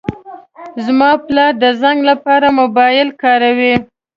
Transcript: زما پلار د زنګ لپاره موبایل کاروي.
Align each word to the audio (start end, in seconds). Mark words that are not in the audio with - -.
زما 0.85 1.11
پلار 1.25 1.51
د 1.63 1.65
زنګ 1.81 1.99
لپاره 2.09 2.47
موبایل 2.59 3.07
کاروي. 3.21 3.75